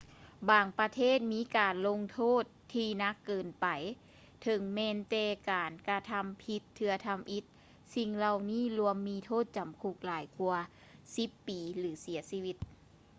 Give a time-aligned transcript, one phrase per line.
[0.49, 3.67] ບາງປະເທດມີການລົງໂທດທີ່ໜັກເກີນໄປ
[4.41, 7.43] ເຖິງແມ່ນແຕ່ການກະທຳຜິດເທື່ອທຳອິດ
[7.95, 10.57] ສິ່ງເຫຼົ່ານີ້ລວມມີໂທດຈຳຄຸກຫຼາຍກວ່າ
[11.15, 12.57] 10 ປີ ຫຼື ເສຍຊີວິດ